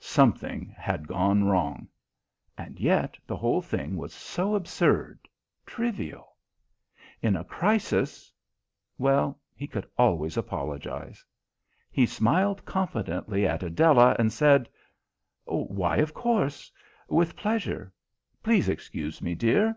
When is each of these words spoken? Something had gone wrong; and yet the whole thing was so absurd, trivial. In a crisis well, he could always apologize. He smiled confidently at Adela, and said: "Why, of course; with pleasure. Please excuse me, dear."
Something 0.00 0.72
had 0.78 1.08
gone 1.08 1.42
wrong; 1.42 1.88
and 2.56 2.78
yet 2.78 3.18
the 3.26 3.34
whole 3.34 3.60
thing 3.60 3.96
was 3.96 4.14
so 4.14 4.54
absurd, 4.54 5.18
trivial. 5.66 6.36
In 7.20 7.34
a 7.34 7.42
crisis 7.42 8.32
well, 8.96 9.40
he 9.56 9.66
could 9.66 9.90
always 9.98 10.36
apologize. 10.36 11.24
He 11.90 12.06
smiled 12.06 12.64
confidently 12.64 13.44
at 13.44 13.64
Adela, 13.64 14.14
and 14.20 14.32
said: 14.32 14.68
"Why, 15.46 15.96
of 15.96 16.14
course; 16.14 16.70
with 17.08 17.34
pleasure. 17.34 17.92
Please 18.40 18.68
excuse 18.68 19.20
me, 19.20 19.34
dear." 19.34 19.76